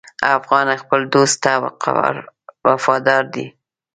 افغان 0.37 0.67
خپل 0.83 1.01
دوست 1.13 1.37
ته 1.43 1.51
وفادار 2.67 3.23
دی. 3.33 3.45